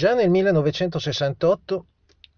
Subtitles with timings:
[0.00, 1.86] Già nel 1968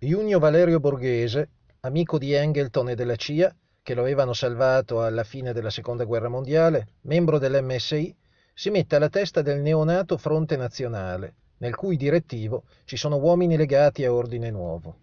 [0.01, 1.51] Junio Valerio Borghese,
[1.83, 3.55] amico di Engelton e della CIA,
[3.85, 8.17] che lo avevano salvato alla fine della Seconda Guerra Mondiale, membro dell'MSI,
[8.53, 14.05] si mette alla testa del neonato Fronte Nazionale, nel cui direttivo ci sono uomini legati
[14.05, 14.97] a Ordine Nuovo.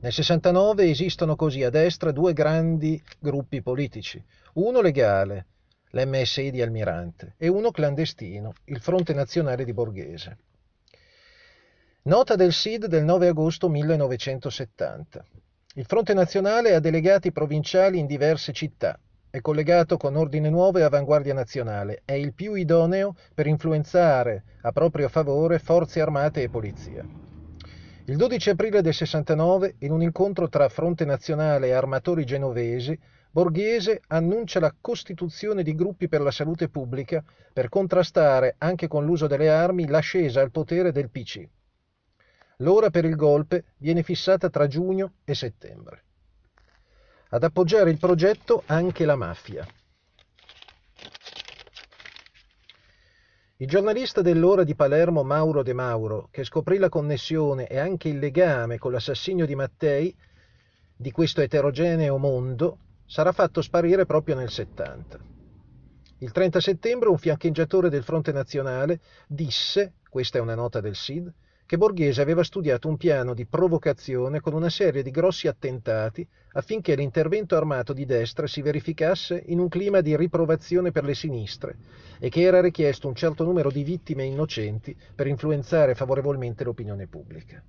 [0.00, 4.24] Nel 69 esistono così a destra due grandi gruppi politici,
[4.54, 5.44] uno legale,
[5.90, 10.38] l'MSI di Almirante, e uno clandestino, il Fronte Nazionale di Borghese.
[12.06, 15.24] Nota del SID del 9 agosto 1970.
[15.76, 19.00] Il Fronte Nazionale ha delegati provinciali in diverse città.
[19.30, 22.02] È collegato con Ordine Nuovo e Avanguardia Nazionale.
[22.04, 27.02] È il più idoneo per influenzare a proprio favore forze armate e polizia.
[28.04, 34.02] Il 12 aprile del 69, in un incontro tra Fronte Nazionale e armatori genovesi, Borghese
[34.08, 39.48] annuncia la costituzione di gruppi per la salute pubblica per contrastare, anche con l'uso delle
[39.48, 41.48] armi, l'ascesa al potere del PC.
[42.64, 46.04] L'ora per il golpe viene fissata tra giugno e settembre.
[47.28, 49.66] Ad appoggiare il progetto anche la mafia.
[53.58, 58.18] Il giornalista dell'ora di Palermo Mauro De Mauro, che scoprì la connessione e anche il
[58.18, 60.16] legame con l'assassinio di Mattei
[60.96, 65.18] di questo eterogeneo mondo, sarà fatto sparire proprio nel 70.
[66.18, 71.30] Il 30 settembre un fiancheggiatore del Fronte Nazionale disse, questa è una nota del SID,
[71.66, 76.94] che Borghese aveva studiato un piano di provocazione con una serie di grossi attentati affinché
[76.94, 81.76] l'intervento armato di destra si verificasse in un clima di riprovazione per le sinistre
[82.18, 87.62] e che era richiesto un certo numero di vittime innocenti per influenzare favorevolmente l'opinione pubblica.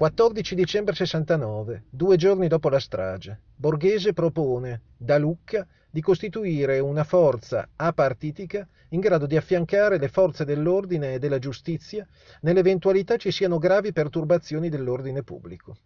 [0.00, 7.04] 14 dicembre 69, due giorni dopo la strage, Borghese propone, da Lucca, di costituire una
[7.04, 12.08] forza apartitica in grado di affiancare le forze dell'ordine e della giustizia
[12.40, 15.76] nell'eventualità ci siano gravi perturbazioni dell'ordine pubblico.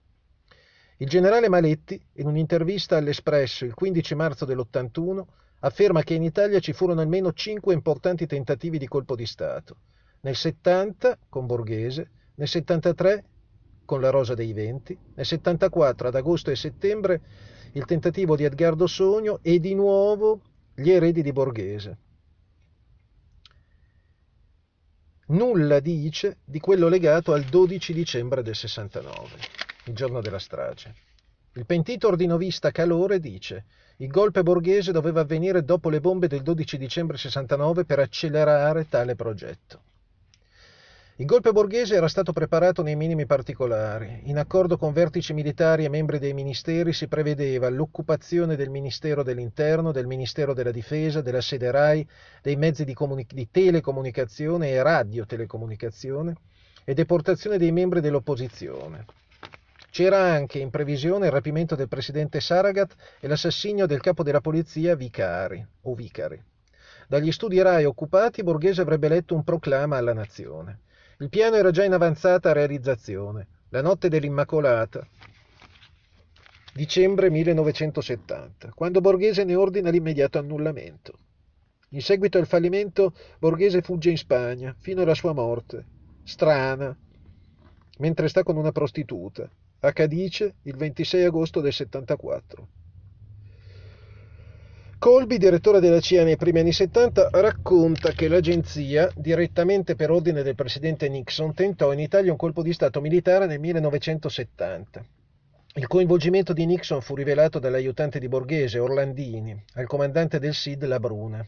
[0.99, 5.25] Il generale Maletti, in un'intervista all'Espresso il 15 marzo dell'81,
[5.59, 9.79] afferma che in Italia ci furono almeno cinque importanti tentativi di colpo di Stato.
[10.21, 13.25] Nel 70 con Borghese, nel 73
[13.85, 17.21] con la Rosa dei Venti, nel 74 ad agosto e settembre
[17.73, 20.41] il tentativo di Edgardo Sogno e di nuovo
[20.75, 21.99] gli eredi di Borghese.
[25.27, 29.29] Nulla dice di quello legato al 12 dicembre del 69,
[29.87, 30.95] il giorno della strage.
[31.55, 33.65] Il pentito ordinovista Calore dice
[33.99, 39.15] il golpe borghese doveva avvenire dopo le bombe del 12 dicembre 69 per accelerare tale
[39.15, 39.81] progetto.
[41.19, 44.23] Il golpe borghese era stato preparato nei minimi particolari.
[44.25, 49.93] In accordo con vertici militari e membri dei ministeri si prevedeva l'occupazione del Ministero dell'Interno,
[49.93, 52.05] del Ministero della Difesa, della sede RAI,
[52.43, 56.35] dei mezzi di, comuni- di telecomunicazione e radiotelecomunicazione
[56.83, 59.05] e deportazione dei membri dell'opposizione.
[59.93, 64.97] C'era anche in previsione il rapimento del presidente Saragat e l'assassinio del capo della polizia
[64.97, 66.43] Vicari o Vicari.
[67.07, 70.81] Dagli studi RAI occupati Borghese avrebbe letto un proclama alla nazione.
[71.19, 73.47] Il piano era già in avanzata realizzazione.
[73.69, 75.07] La notte dell'Immacolata,
[76.75, 81.19] dicembre 1970, quando Borghese ne ordina l'immediato annullamento.
[81.91, 85.85] In seguito al fallimento, Borghese fugge in Spagna fino alla sua morte,
[86.25, 86.97] strana,
[87.99, 89.49] mentre sta con una prostituta,
[89.81, 92.69] a Cadice il 26 agosto del 74.
[95.05, 100.55] Colby, direttore della CIA nei primi anni 70, racconta che l'agenzia, direttamente per ordine del
[100.55, 105.05] presidente Nixon, tentò in Italia un colpo di Stato militare nel 1970.
[105.75, 110.99] Il coinvolgimento di Nixon fu rivelato dall'aiutante di Borghese, Orlandini, al comandante del SID La
[110.99, 111.47] Bruna.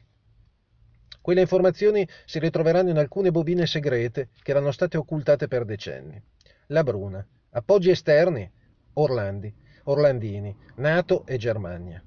[1.22, 6.22] Quelle informazioni si ritroveranno in alcune bobine segrete che erano state occultate per decenni.
[6.66, 7.26] La Bruna.
[7.52, 8.50] Appoggi esterni?
[8.92, 9.50] Orlandi.
[9.84, 10.54] Orlandini.
[10.74, 12.05] Nato e Germania.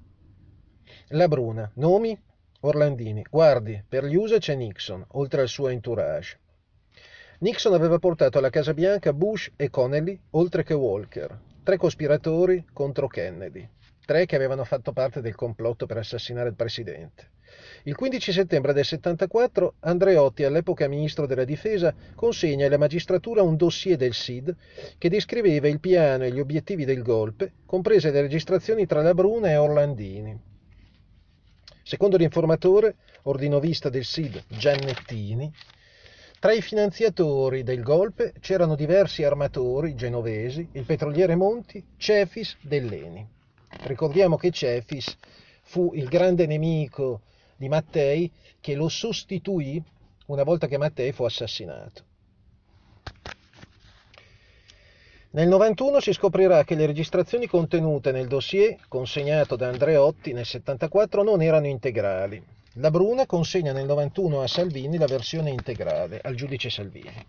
[1.13, 1.71] La Bruna.
[1.77, 2.15] Nomi?
[2.59, 3.25] Orlandini.
[3.27, 6.37] Guardi, per gli USA c'è Nixon, oltre al suo entourage.
[7.39, 13.07] Nixon aveva portato alla Casa Bianca Bush e Connelly, oltre che Walker, tre cospiratori contro
[13.07, 13.67] Kennedy,
[14.05, 17.31] tre che avevano fatto parte del complotto per assassinare il presidente.
[17.85, 23.97] Il 15 settembre del 74 Andreotti, all'epoca ministro della difesa, consegna alla magistratura un dossier
[23.97, 24.55] del SID
[24.99, 29.49] che descriveva il piano e gli obiettivi del golpe, comprese le registrazioni tra la Bruna
[29.49, 30.48] e Orlandini.
[31.89, 35.51] Secondo l'informatore, ordinovista del SID Giannettini,
[36.39, 43.27] tra i finanziatori del golpe c'erano diversi armatori genovesi, il petroliere Monti, Cefis dell'Eni.
[43.85, 45.17] Ricordiamo che Cefis
[45.63, 47.21] fu il grande nemico
[47.55, 49.83] di Mattei che lo sostituì
[50.27, 52.03] una volta che Mattei fu assassinato.
[55.31, 61.21] Nel 91 si scoprirà che le registrazioni contenute nel dossier consegnato da Andreotti nel 74
[61.21, 62.43] non erano integrali.
[62.73, 67.23] La Bruna consegna nel 91 a Salvini la versione integrale, al giudice Salvini.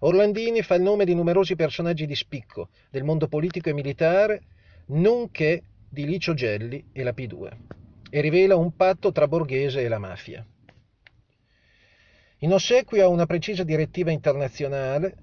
[0.00, 4.42] Orlandini fa il nome di numerosi personaggi di spicco del mondo politico e militare,
[4.88, 7.50] nonché di Licio Gelli e la P2,
[8.10, 10.44] e rivela un patto tra Borghese e la mafia.
[12.40, 15.14] In ossequio a una precisa direttiva internazionale,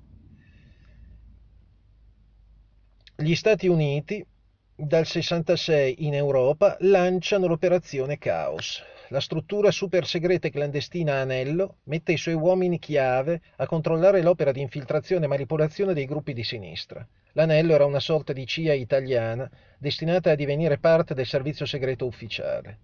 [3.22, 4.26] gli Stati Uniti,
[4.74, 12.14] dal 66 in Europa, lanciano l'operazione Caos, la struttura super segreta e clandestina Anello mette
[12.14, 17.06] i suoi uomini chiave a controllare l'opera di infiltrazione e manipolazione dei gruppi di sinistra.
[17.34, 22.80] L'Anello era una sorta di CIA italiana destinata a divenire parte del servizio segreto ufficiale.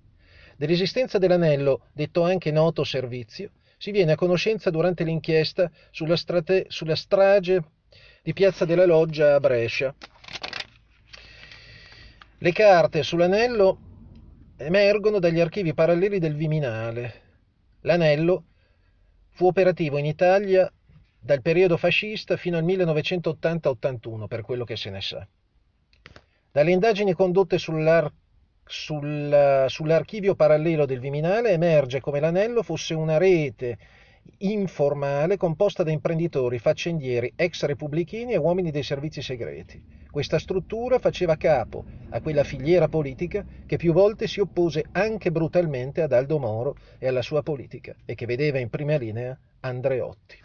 [0.58, 6.96] Dell'esistenza dell'Anello, detto anche noto servizio, si viene a conoscenza durante l'inchiesta sulla, strate- sulla
[6.96, 7.64] strage
[8.26, 9.94] di Piazza della Loggia a Brescia.
[12.38, 13.78] Le carte sull'anello
[14.58, 17.22] emergono dagli archivi paralleli del Viminale.
[17.82, 18.44] L'anello
[19.30, 20.70] fu operativo in Italia
[21.18, 25.26] dal periodo fascista fino al 1980-81, per quello che se ne sa.
[26.52, 28.12] Dalle indagini condotte sull'ar-
[28.66, 33.78] sul, sull'archivio parallelo del Viminale emerge come l'anello fosse una rete
[34.40, 39.82] informale composta da imprenditori, faccendieri, ex repubblichini e uomini dei servizi segreti.
[40.10, 46.02] Questa struttura faceva capo a quella filiera politica che più volte si oppose anche brutalmente
[46.02, 50.38] ad Aldo Moro e alla sua politica e che vedeva in prima linea Andreotti.